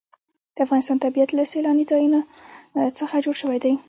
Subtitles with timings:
[0.55, 2.19] د افغانستان طبیعت له سیلانی ځایونه
[2.99, 3.73] څخه جوړ شوی دی.